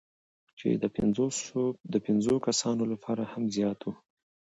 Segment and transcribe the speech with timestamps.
[0.59, 0.67] چې
[1.93, 3.93] د پنځو کسانو لپاره هم زیات وو،